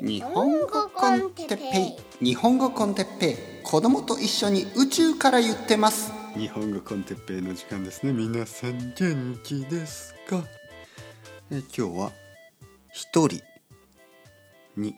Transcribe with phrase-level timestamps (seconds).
[0.00, 2.24] 日本語コンテッペイ。
[2.24, 3.36] 日本語コンテッペイ。
[3.64, 6.12] 子供と一緒に宇宙から言ってます。
[6.36, 8.12] 日本語コンテッペイの時間ですね。
[8.12, 10.44] 皆さん元気ですか？
[11.50, 12.12] え今日は
[12.92, 13.42] 一人
[14.76, 14.94] に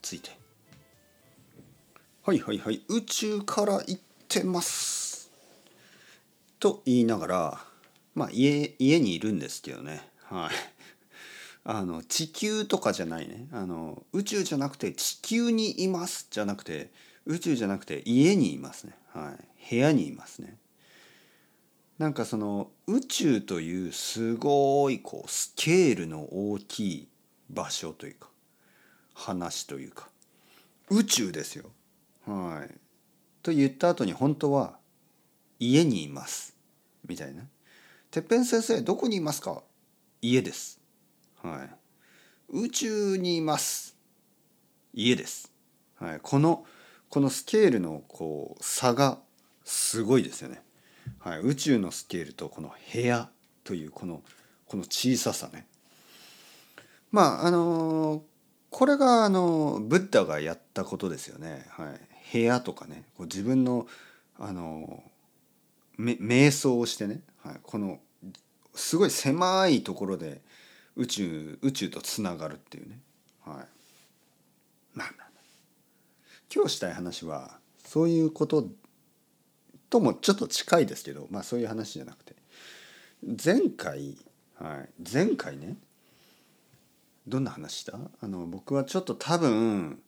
[0.00, 0.30] ついて。
[2.24, 5.30] はいはいはい宇宙から言ってます。
[6.58, 7.60] と言いながら
[8.14, 10.00] まあ家家にいるんですけどね。
[10.24, 10.50] はい
[11.70, 13.46] あの地球とかじゃないね。
[13.52, 16.90] あの宇宙じゃなくて地球にいますじゃなくて
[17.26, 18.94] 宇宙じゃなくて家にいますね。
[19.12, 19.68] はい。
[19.68, 20.56] 部屋にいますね。
[21.98, 27.08] なんかその宇宙というすごいこうスケールの大きい
[27.50, 28.30] 場所というか
[29.12, 30.08] 話というか
[30.88, 31.66] 宇宙ですよ
[32.24, 32.74] はい。
[33.42, 34.78] と言った後に本当は
[35.58, 36.56] 家にいます
[37.06, 37.42] みたいな。
[38.10, 39.62] てっぺん先生どこにいますか？
[40.22, 40.77] 家です。
[41.42, 43.96] はい、宇宙にいます。
[44.92, 45.52] 家です、
[45.96, 46.64] はい、この
[47.08, 49.18] このスケールのこう差が
[49.64, 50.62] すごいですよね、
[51.20, 53.28] はい、宇宙のスケールとこの部屋
[53.64, 54.22] というこの
[54.66, 55.66] この小ささね。
[57.10, 58.22] まああの
[58.70, 62.00] これがあのブッダがやったことですよね、はい、
[62.32, 63.04] 部屋とかね。
[63.16, 63.86] こう自分の
[64.38, 65.02] あの
[65.98, 68.00] 瞑想をしてね、はい、この
[68.74, 70.42] すごい狭いところで
[70.98, 73.00] 宇宙宇宙とつながるっていうね。
[73.44, 73.54] はい。
[74.92, 75.28] まあまあ
[76.54, 78.68] 今日したい話はそういうこと
[79.88, 82.36] ともちょっと近いですけどまあそういう話じゃなくて。
[83.22, 84.16] 前回、
[84.54, 85.76] はい、前回ね
[87.26, 87.98] どんな話した？
[88.20, 90.00] あの僕はちょっと多分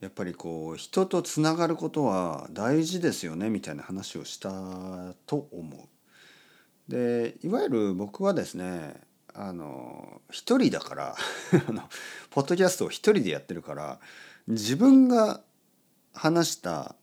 [0.00, 6.90] やっぱりこう人とつながることは大事ですよねみたいな話をしたと思う。
[6.90, 9.00] でいわゆる僕はですね
[9.34, 11.16] あの一人だから
[12.30, 13.98] ポッドキャストを一人でやってるから
[14.46, 15.42] 自分が
[16.12, 16.94] 話した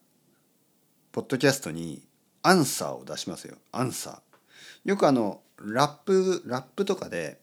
[1.12, 2.08] ポッドキャストに
[2.44, 3.58] アンサーを出しますよ。
[3.72, 4.90] アンサー。
[4.90, 7.40] よくあのラップラップとかで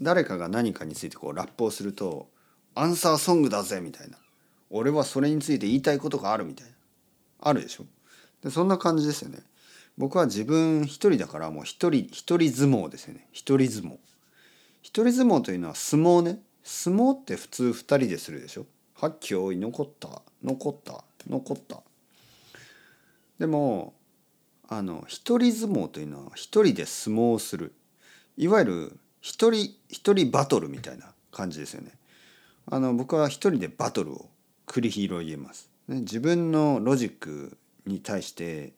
[0.00, 2.28] 誰かが何かについてこうラップをすると
[2.74, 4.18] 「アンサーソングだぜ」みたいな
[4.70, 6.72] 「俺はそれについて言いたいことがある」みたいな。
[7.40, 7.86] あるでしょ？
[8.42, 9.38] でそんな感じですよね。
[9.96, 13.28] 僕は自分一人だからもう一人一人相撲ですよね。
[13.32, 13.98] 一人相撲。
[14.88, 16.40] 一人相撲というのは相撲ね。
[16.64, 18.64] 相撲って普通二人でするでしょ。
[18.94, 20.22] はっきょい残った。
[20.42, 21.04] 残った。
[21.28, 21.82] 残った。
[23.38, 23.92] でも
[24.68, 27.74] あの一人相撲というのは一人で相撲をする。
[28.38, 31.92] いわゆる一人一人バトルみたいな感じですよね。
[32.66, 34.30] あの僕は一人でバトルを
[34.66, 37.56] 繰り広げます、ね、自分のロジック
[37.86, 38.74] に対して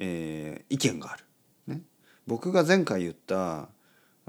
[0.00, 1.24] えー、意見がある、
[1.66, 1.82] ね、
[2.26, 3.68] 僕が前回言った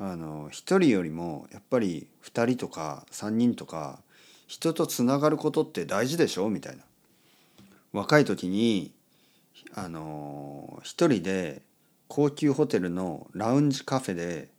[0.02, 4.00] あの1人よりもやっぱり2人とか3人とか
[4.48, 6.50] 人とつながることって大事でしょ？
[6.50, 6.84] みたいな。
[7.92, 8.94] 若い時に
[9.76, 11.62] あの一人で
[12.08, 14.50] 高級ホテルのラウンジカフェで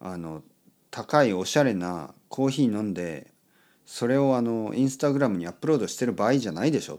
[0.00, 0.42] あの
[0.90, 3.28] 高いおしゃれなコーヒー飲んで
[3.86, 6.98] それをあのインスタグラムにアップロードしてる場合じゃないでしょ。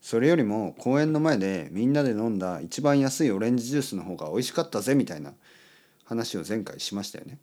[0.00, 5.32] それよりも公園の前でみんなで飲んだ一番安いオレンジジュースの方が美味しかったぜみたいな。
[6.10, 7.38] 話を前回しましたよね。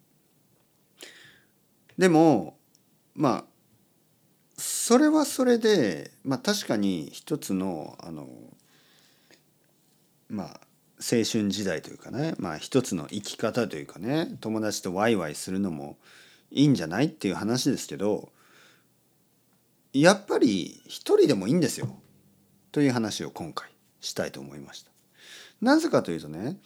[1.97, 2.57] でも
[3.15, 3.43] まあ
[4.57, 8.27] それはそれでまあ確かに一つのあの
[10.29, 10.47] まあ
[10.99, 15.97] 青春時代というかねまあ一つの生き方というかね友達とワイワイするのも
[16.51, 18.33] いいんじゃないっていう話ですけど
[19.93, 21.87] やっぱり一人でもいいんですよ。
[22.73, 23.69] という話を今回
[24.01, 24.91] したいと思いました。
[25.61, 26.57] なぜかというとね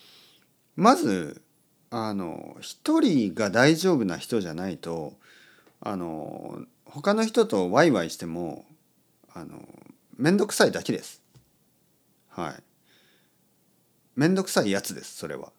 [0.75, 1.43] まず
[1.91, 5.13] あの一人が大丈夫な人じゃないと
[5.81, 8.65] あの他の人とワイワイしても
[9.33, 9.61] あの
[10.17, 11.21] 面倒くさいだけです。
[12.29, 12.63] はい。
[14.15, 15.51] 面倒くさいやつですそれは。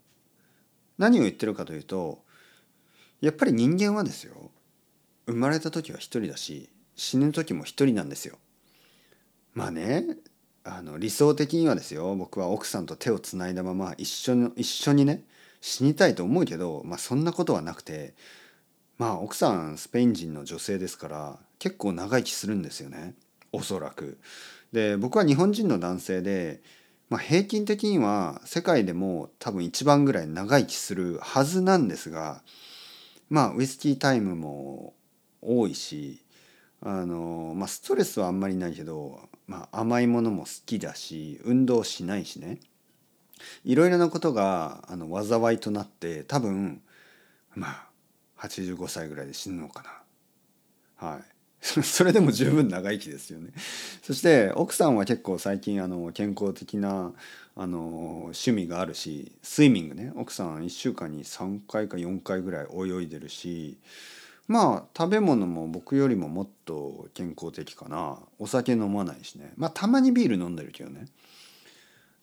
[0.96, 2.22] 何を言ってるかというと
[3.20, 4.50] やっぱり人間はですよ
[5.26, 8.38] 生まれた時は一人だし死ぬ時も一人なんですよ。
[9.52, 10.16] まあね
[10.64, 15.24] あの理想的にはですよ僕は奥さんと手をつないだまま一緒に一緒にね
[15.62, 18.12] 死にたいと思うけど、まあ、そんなことはなくて
[18.98, 23.14] まあ奥さんスペイン人の女性ですから結構長生きするんですよね
[23.52, 24.18] おそらく。
[24.72, 26.62] で僕は日本人の男性で、
[27.10, 32.42] まあ、平均的には世界でも多分一番ぐらい長生きするはずなんですが
[33.30, 34.94] まあウイスキータイムも
[35.42, 36.20] 多いし
[36.80, 42.58] あのまあストレスはあんまりないけど、まあ、甘いものも好きだし運動しないしね
[43.64, 46.82] いろいろなことがあの災いとなって多分
[47.54, 47.86] まあ
[48.38, 49.82] 85歳ぐらいで死ぬのか
[51.00, 51.08] な。
[51.08, 51.22] はい。
[51.62, 53.50] それでも十分長生きですよね。
[54.02, 57.12] そして奥さんは結構最近あの健康的な
[57.54, 57.78] あの
[58.24, 60.12] 趣味があるしスイミングね。
[60.16, 63.78] 奥さん1週間に3回か4回ぐらい泳いでるし
[64.48, 68.18] まあ食べ物も僕よりももっと健康的かな。
[68.40, 69.52] お酒飲まないしね。
[69.56, 71.06] まあたまにビール飲んでるけどね。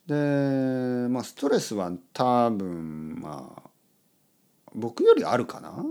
[0.09, 3.69] でまあストレスは多分まあ
[4.73, 5.85] 僕よりあるかな？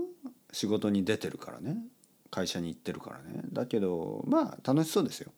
[0.51, 1.77] 仕事に出てるからね。
[2.29, 3.43] 会社に行ってるからね。
[3.53, 5.31] だけどまあ楽しそうですよ。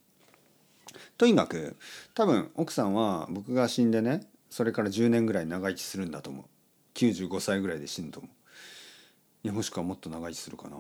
[1.20, 1.78] とにかく
[2.16, 6.46] 多分奥さんは僕が死んでねそれから10年ぐらい長生きするんだと思う。
[6.96, 8.32] 95歳ぐらいで死ぬと思う。
[9.44, 10.78] いやもしくはもっと長生きするかな。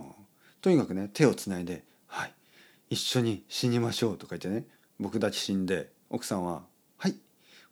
[0.60, 2.34] とにかくね手をつないで「はい
[2.90, 4.66] 一緒に死にましょう」とか言ってね
[5.00, 6.64] 僕だけ死んで奥さんは「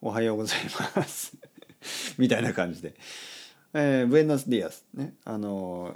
[0.01, 0.59] おはようござい
[0.95, 1.37] ます」
[2.17, 2.95] みたいな感じで
[3.73, 5.95] 「えー、ブエノスディアス」ねあの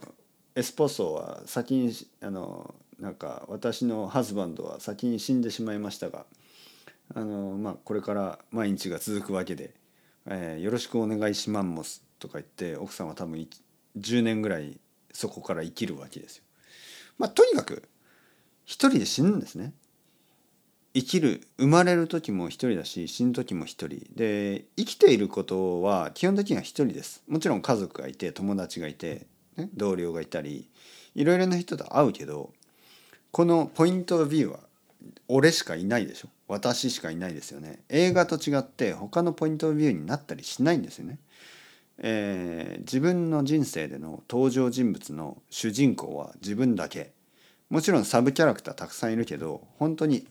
[0.55, 6.25] エスポソは先にあのなんか私のハズバンドは先に死んでしまいましたが
[7.13, 9.73] あの、まあ、これから毎日が続くわけで、
[10.25, 13.47] えー、よろしくお願いします」とか言って奥さんは多分
[13.97, 14.79] 10年ぐらい
[15.11, 16.43] そこから生きるわけですよ。
[17.17, 17.83] まあ、とにかく
[18.65, 19.73] 一人で死ぬんですね。
[20.95, 24.05] 生きる生まれる時も一人だし死ぬ時も一人。
[24.15, 27.23] で生きていることは基本的には一人です。
[27.27, 29.25] もちろん家族がいて友達がいて、
[29.57, 30.69] ね、同僚がいたり
[31.15, 32.51] いろいろな人と会うけど
[33.31, 34.59] このポイントビューは
[35.27, 36.29] 俺しかいないでしょ。
[36.47, 37.79] 私しかいないですよね。
[37.89, 41.17] 映画と違って他のポイントビューになったりしないんですよね。
[41.97, 47.11] えー、自分の人生での登場人物の主人公は自分だけ。
[47.69, 50.27] もちろんサブキャラクターたくさんいるけど本当に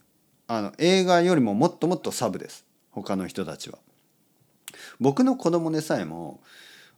[0.54, 3.78] あの映画よりももっともっとサブです他の人たちは。
[5.00, 6.42] 僕の子供でさえも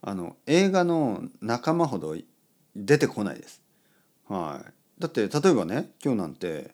[0.03, 2.17] あの映画の仲間ほど
[2.75, 3.62] 出てこないです。
[4.29, 6.73] はい、だって例えばね今日なんて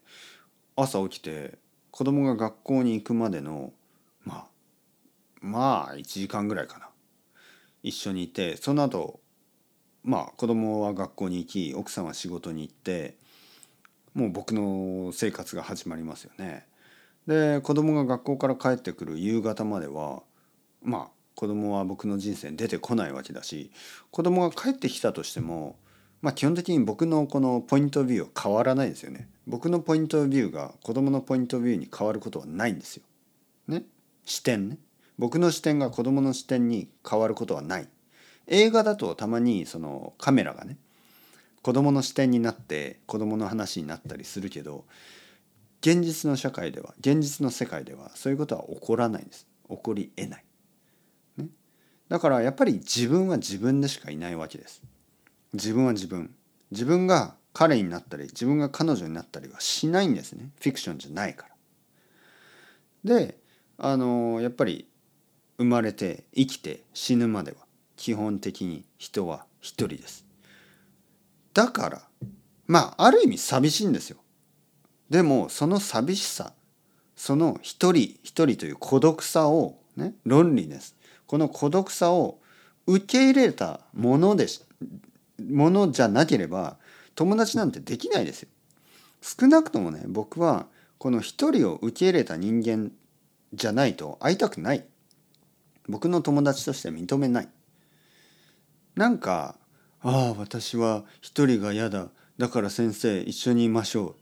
[0.75, 1.59] 朝起きて
[1.91, 3.75] 子供が学校に行くまでの
[4.25, 4.45] まあ
[5.43, 6.89] まあ1時間ぐらいかな
[7.83, 9.21] 一緒にいてその後
[10.03, 13.19] まあ子供は学校に行き奥さんは仕事に行って
[14.15, 16.67] もう僕の生活が始まりますよね。
[17.27, 20.23] で子供が学校から帰ってくる夕方までは
[20.83, 23.71] まあ子供は僕の人生に出てこないわけだし
[24.11, 25.77] 子供が帰ってきたとしても
[26.23, 29.29] まあ基本的に僕のこのポイントビューは変わらないですよね。
[29.47, 33.03] 僕のポイントビューが子供のポイントビューに変わることはないんですよ。
[33.69, 33.85] ね
[34.25, 34.79] 視点ね。
[35.19, 37.89] 僕の視点が子供の視点に変わることはない
[38.47, 40.79] 映画だとたまにそのカメラがね
[41.63, 44.85] 子供の視点になって子供の話になったりするけど
[45.81, 49.47] 現実の社会では現実の世界ではそういうことは起こらないんです。
[49.69, 50.45] 起こりえない、
[51.39, 51.47] ね、
[52.09, 54.83] だからやっぱり自分は自分でしかいないわけです。
[55.53, 56.35] 自分は自分。
[56.71, 60.51] 自分が彼になったり自分が彼女になったりはしないんですね。
[60.61, 61.47] フィクションじゃないか
[63.05, 63.17] ら。
[63.17, 63.39] で
[63.79, 64.87] あのやっぱり
[65.57, 67.59] 生まれて生きて死ぬまでは
[67.97, 70.30] 基本的に人は一人です。
[71.55, 72.03] だから
[72.67, 74.19] まあある意味寂しいんですよ。
[75.09, 76.53] でもその寂しさ
[77.17, 82.39] その一人一人という孤独さをねロンリネスこの孤独さを
[82.87, 84.63] 受け入れたものでし
[85.51, 86.77] ものじゃなければ
[87.15, 88.49] 友達なんてできないですよ。
[89.21, 90.67] 少なくともね僕は
[90.99, 92.93] この一人を受け入れた人間
[93.53, 94.85] じゃないと会いたくない。
[95.89, 97.49] 僕の友達として認めない
[98.95, 99.57] なんか
[100.03, 102.09] 「ああ私は一人が嫌だ。
[102.39, 104.17] だから先生一緒にいましょ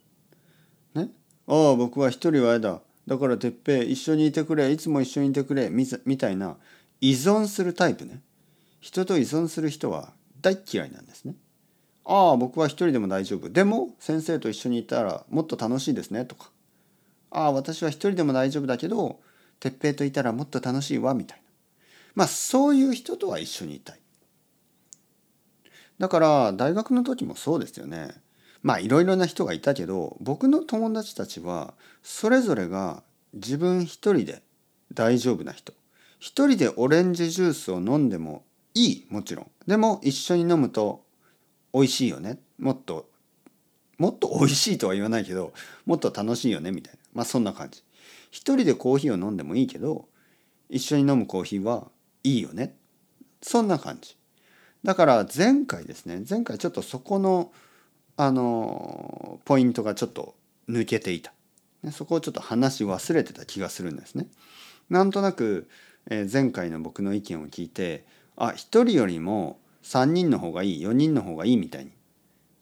[0.95, 1.11] う」ね
[1.47, 2.81] 「ああ僕は一人は嫌だ。
[3.07, 4.71] だから哲平一緒にいてくれ。
[4.71, 6.57] いつも一緒にいてくれ」みたいな。
[7.01, 8.23] 依存するタイプね。
[8.81, 11.37] 人と依存する人は大嫌いなんですね。
[12.05, 13.49] ああ僕は一人でも大丈夫。
[13.49, 16.51] でも先生と一緒にいたらもっと楽しいですねとか。
[17.31, 19.21] ああ私は一人でも大丈夫だけど
[19.61, 21.45] 哲平といたらもっと楽しいわみたいな。
[22.15, 24.01] まあそういう人とは一緒にいたい。
[25.99, 28.11] だから大学の時もそうですよね。
[28.63, 33.03] まあいろいろな人がいたけど僕の友達たちはそれぞれが
[33.35, 34.43] 自分一人で
[34.95, 35.73] 大丈夫な人。
[36.19, 39.51] 一人でオレンジジュースを飲んでもいいもちろん。
[39.67, 41.05] でも一緒に飲むと
[41.73, 42.39] 美味しいよね。
[42.59, 43.09] もっと
[43.99, 45.53] もっと美味しいとは言わないけど
[45.85, 47.83] もっと楽しいよねみたいなまあそんな感じ。
[48.31, 50.07] 一人でコーヒーを飲んでもいいけど
[50.69, 51.89] 一緒に飲むコーヒーは
[52.25, 52.77] いいよね
[53.41, 54.18] そんな感じ
[54.85, 57.53] だから前回ですね前回ちょっとそこの
[58.17, 60.35] あのポイントがちょっと
[60.69, 61.33] 抜けていた。
[61.93, 64.27] そこをちょっと話し忘れてた気がするんですね。
[64.91, 65.69] なんとなく、
[66.11, 68.05] え、前回の僕の意見を聞いて
[68.37, 71.93] あ1人よりも3人の方がいい4人の方がいいみたいに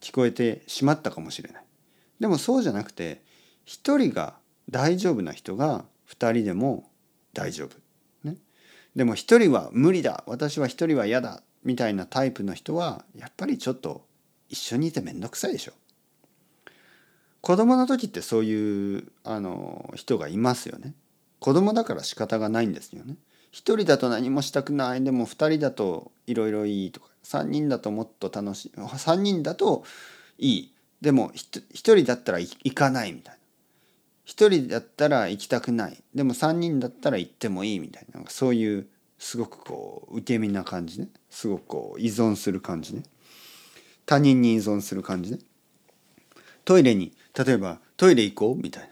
[0.00, 1.64] 聞こえてしまったかもしれない。
[2.20, 3.23] でもそうじゃなくて
[3.66, 4.35] 1人が
[4.70, 6.90] 大丈夫な人が2人でも
[7.32, 7.76] 大丈夫。
[8.28, 8.37] ね、
[8.94, 10.25] でも1人は無理だ。
[10.26, 11.42] 私は1人は嫌だ。
[11.66, 14.06] みたいなタイプの人はやっぱりちょっと
[14.49, 15.73] 一緒にいて面倒くさいでしょ。
[17.42, 20.94] 子供の時ってそういうあの人がいますよね。
[21.40, 23.16] 子供だから仕方がないんですよね。
[23.50, 29.82] 一人だと何もしたくないでも二人だといろいろいいとか三人だともっと楽しい三人だと
[30.38, 33.40] いいでも一人だったら行かないみたいな
[34.25, 41.08] 一人だったら行きたくないでも三人だったら行ってもいいみたいなそういうすごくこう受け身な感じね。
[41.30, 43.02] すごくこう依存する感じね。
[44.04, 45.38] 他人に依存する感じね。
[46.64, 48.90] トイレに例えばトイレ行こうみたい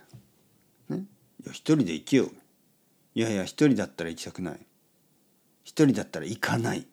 [0.88, 1.04] な、ね、
[1.44, 2.30] いや一人で行けよ。
[3.14, 4.60] いやいや一人だったら行きたくない。
[5.62, 6.86] 一人だったら行かない。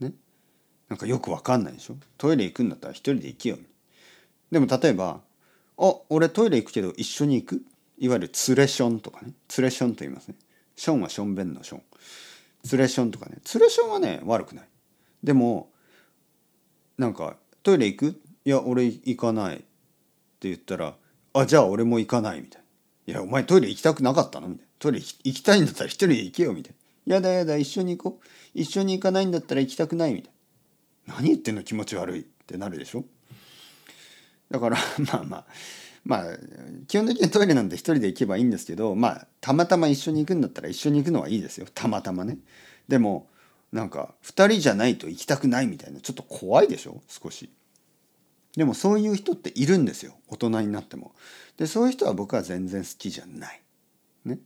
[0.00, 0.12] ね。
[0.88, 1.96] なんかよくわかんないでしょ。
[2.18, 3.58] トイレ行くんだったら一人で行けよ。
[4.50, 5.20] でも例えば
[5.78, 7.64] 「あ俺トイレ行くけど一緒に行く?」
[7.98, 9.32] いわゆるツレションとかね。
[9.48, 10.36] ツレションと言いますね。
[10.76, 11.82] ションはションベンのション。
[12.66, 13.38] ツレションとかね。
[13.44, 14.68] ツレションはね悪くない。
[15.22, 15.70] でも
[16.98, 19.56] なんか「トイレ行く?」いや俺行かない。
[19.56, 19.58] っ
[20.38, 20.96] て言ったら
[21.34, 22.62] 「あじゃあ俺も行かない」みたい
[23.06, 24.72] な「いやお前トイレ行きたくなかったの?」みたいな。
[24.78, 26.52] トイレ行きたいんだったら一人で行けよ。
[26.52, 26.74] みたい
[27.06, 27.14] な。
[27.14, 28.26] やだやだ一緒に行こう。
[28.54, 30.12] 一緒に行かないんだったら行きたくない。
[30.14, 30.32] みたい
[31.06, 31.14] な。
[31.14, 31.62] 何言ってんの？
[31.62, 32.20] 気持ち悪い。
[32.20, 33.04] ってなるでしょ？
[34.50, 34.76] だから
[35.12, 35.46] まあまあ。
[36.06, 36.24] まあ
[36.86, 42.38] 基本的にトイレなんて一人で行けばいいんですけどまあたまたま一緒に行くんだったら一緒に行くのはいいですよたまたまね。
[42.86, 43.28] でも
[43.72, 47.02] なんか2人じゃないと行きたくないみたいなちょっと怖いでしょ？
[47.08, 47.50] 少し。
[48.56, 51.12] でもそういう人っているんですよ大人になっても。
[51.56, 53.60] でそういう人は僕は全然好きじゃない。
[54.24, 54.38] ね。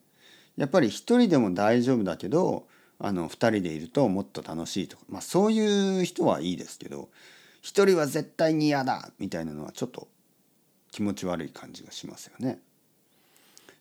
[0.57, 2.67] やっぱり一人でも大丈夫だけど
[2.99, 7.11] あの2人でいるともっと楽しいとか、まあ、そういう人はいいですけど
[7.62, 10.09] 一人は絶対に嫌だみたいなのはちょっと
[10.90, 12.59] 気持ち悪い感じがしますよね。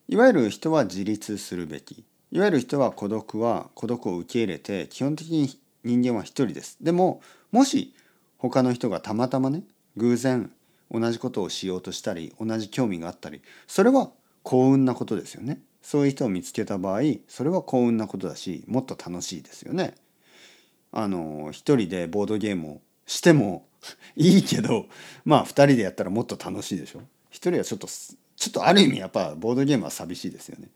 [0.08, 6.78] いわゆる人は自立するべきいわゆる人は孤独は孤独を受け入れて基本的に人間は一人です。
[6.82, 7.94] でももし
[8.38, 9.64] 他の人がたまたまね
[9.98, 10.52] 偶然
[10.92, 14.10] 同じことをしようとしたり同じ興味があったりそれは
[14.44, 15.60] 幸運なことですよね。
[15.82, 19.96] そういう人を見つけた場合それは幸運なことだしもっと楽しいですよね。
[20.92, 23.66] あの一人でボードゲームをしても
[24.16, 24.88] いいけど
[25.26, 27.02] まあ2人でやったらもっと楽しいでしょ？
[27.30, 30.70] 一人はちょっとちょっとある意味やっぱボードゲームは寂しいですよね。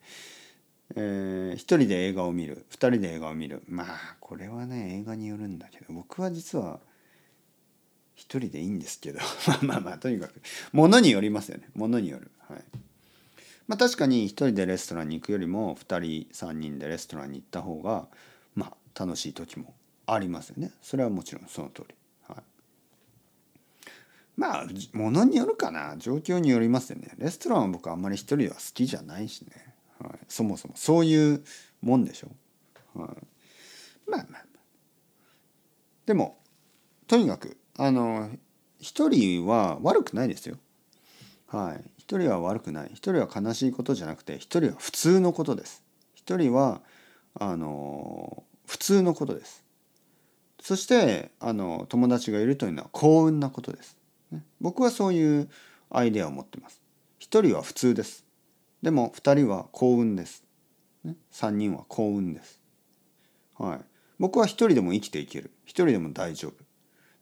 [0.96, 2.66] えー、一人で映画を見る。
[2.70, 3.64] 二人で映画を見る。
[3.68, 6.80] まあこれはね映画によるんだけど僕は実は
[8.16, 9.20] 一人でいいんですけど。
[9.48, 10.42] まあまあまあとにかく。
[10.72, 11.70] ものによりますよね。
[11.74, 12.30] ものによる。
[12.48, 12.64] はい。
[13.66, 18.08] まあ、確かに1人でレストランに行くよりも2人3人でレストランに行った方が
[18.56, 19.74] まあ楽しい時も
[20.06, 20.72] ありますよね。
[20.82, 21.96] それはもちろんその通り、
[24.36, 25.96] まあものによるかな。
[25.98, 27.14] 状況によりますよね。
[27.18, 30.74] レストランは僕あんまり一人は好きじゃないしね、はい、そもそも。
[30.76, 31.44] そういう
[31.82, 32.28] もんでしょ、
[33.00, 33.08] はい、
[34.10, 34.44] まあまあまあ。
[36.06, 36.40] でも
[37.08, 38.30] とにかくあの
[38.80, 40.58] 一人は悪くないですよ。
[41.48, 41.92] はい。
[41.98, 42.90] 一人は悪くない。
[42.94, 45.84] 一人は悲しいことじゃなくて一人は普通のことです。
[46.16, 46.82] 一人は
[47.36, 49.64] あの普通のことです。
[50.62, 53.98] そしてあの友達がいるというのは幸運なことです、
[54.62, 55.50] 僕はそういう
[55.90, 56.82] アイデアを持ってます。
[57.20, 58.26] 一人は普通です。
[58.82, 60.44] でも二人は幸運です、
[61.32, 62.62] 三人は幸運です。
[63.58, 63.80] はい。
[64.20, 65.52] 僕は一人でも生きていける。
[65.66, 66.54] 一人でも大丈夫。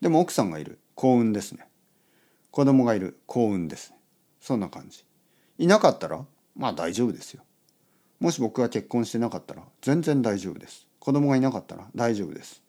[0.01, 0.79] でも奥さんがいる。
[0.95, 1.67] 幸運ですね。
[2.51, 3.19] 子供がいる。
[3.25, 3.97] 幸運ですね。
[4.39, 5.05] そんな感じ。
[5.57, 6.25] いなかったら
[6.55, 7.43] まあ大丈夫ですよ。
[8.19, 10.87] もし僕が結婚してなかったら全然大丈夫です。
[10.99, 12.61] 子供がいなかったら大丈夫です。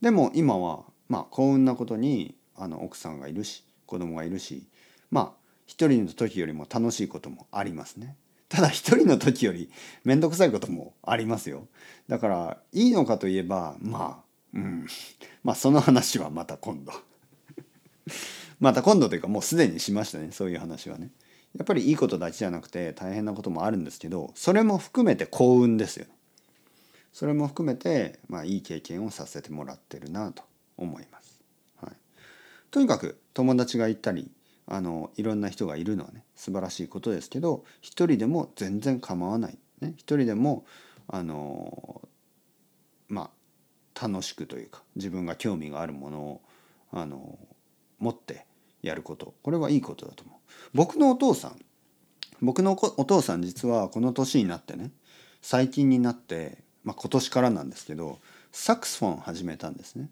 [0.00, 4.66] でも今はまあ幸運なことにあの奥さんがいるし子供がいるし
[5.10, 8.16] まあ一人の時よりも楽しいこともありますね
[8.48, 9.70] ただ一人の時より
[10.04, 11.66] 面倒くさいこともありますよ
[12.08, 14.86] だからいいのかといえばまあうん
[15.42, 16.92] まあその話はまた今度
[18.60, 21.10] また今度というかもうすでにしましたねそういう話はね。
[21.58, 26.06] やっぱりいいことだけじゃなくて大変なこともあるんですけどそれも含めて幸運ですよ。
[27.12, 30.42] それも含めて、まあ、いい経験をさせてもらってるなと
[30.78, 31.21] 思います。
[32.72, 34.32] とにかく友達がいたり
[34.66, 39.58] あのいろんな人がいるのはね素晴らしいことですけど一人でも全然構わない。
[39.80, 40.64] ね、一人でも
[41.06, 42.08] あの
[43.08, 43.30] ま
[43.94, 46.40] あ楽しくというか自分が興味があるものを
[46.92, 47.38] あの
[47.98, 48.46] 持って
[48.82, 49.34] やること。
[49.42, 50.38] これはいいことだと思う。
[50.72, 51.60] 僕のお父さん
[52.40, 54.90] 僕のお父さん実はこの年になってね
[55.42, 58.18] 最近になって、まあ、今年からなんですけど
[58.50, 60.08] サックスフォン始めたんですね。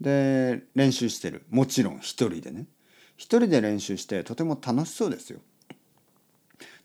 [0.00, 2.66] で練習してるもちろん一人でね
[3.16, 5.40] 一人で練習してとても楽しそうですよ。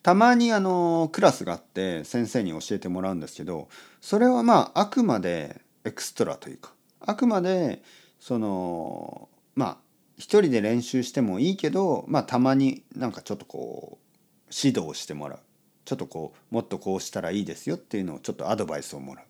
[0.02, 7.84] たまにあのクラスがあって先生に教えてもらうんですけどそれはまああくまでエクストラというかあくまで
[8.20, 9.78] そのまあ
[10.18, 15.40] 一人で練習してもいいけどまあたまになんかちょっとこう指導してもらう
[15.86, 19.26] ちょっとこうもっとこうしたらいいですよっていうのをちょっとアドバイスをもらう。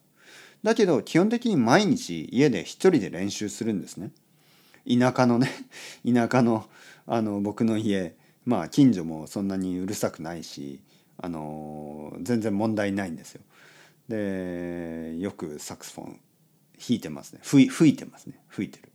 [0.63, 4.11] だけど基本的に毎日家で一人で練習するんですね。
[4.87, 5.49] 田舎のね
[6.05, 6.67] 田舎の
[7.05, 8.15] あの僕の家
[8.45, 10.79] まあ近所もそんなにうるさくないし
[11.17, 13.41] あの全然問題ないんですよ。
[14.07, 16.19] でよくサクスフォン
[16.77, 18.91] 弾いてますね吹吹いてますね吹いてる。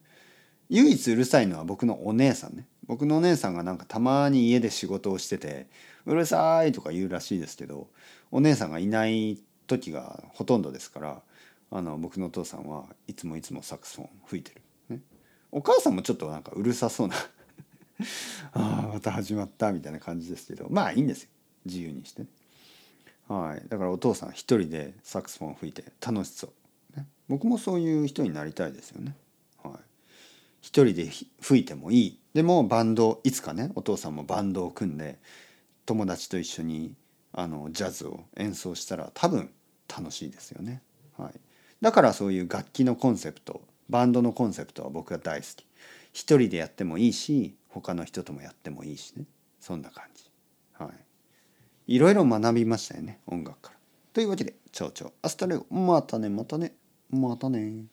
[0.69, 5.69] 唯一うるさいのは僕のお姉さんね僕のお姉さんがなんかたまに家で仕事をしてて
[6.07, 7.89] 「うるさい」とか言うらしいですけど
[8.31, 11.23] お姉さんがいない時がほとんどですから
[11.71, 15.03] あの僕のお父さんはいつもいつもサクスフォン吹いてる、ね、
[15.51, 17.17] お母さんもちょっとなんかうるさそうな。
[18.53, 20.67] ああまた始まったみたいな感じですけど。
[20.71, 21.31] まあいいんですよ。
[21.65, 22.29] 自由にしてね。
[23.29, 26.53] はい、だからお父さん一人でサクスフォン吹いて楽しそ
[26.95, 29.17] う、ね、僕もそういう人になりたいですよね。
[30.67, 31.09] 一人で
[31.41, 32.21] 吹いてもいい。
[32.35, 35.21] でもバンドいつかねお父さんもバンドを組んで
[35.87, 36.97] 友達と一緒に
[37.33, 39.51] あのジャズを演奏したら多分
[39.89, 40.83] 楽しいですよね。
[41.17, 41.41] はい、
[41.87, 45.65] だからそういう楽器のコンセプトバンドのコンセプトは僕が大好き。
[46.13, 49.25] 一人でやってもいいし他の人ともやってもいいしね。
[49.61, 50.29] そんな感じ。
[50.73, 50.91] は
[51.87, 51.95] い。
[51.95, 53.79] いろいろ学びましたよね音楽から。
[54.13, 56.75] というわけで蝶々アスタレオまたねまたね。
[57.09, 57.85] またね。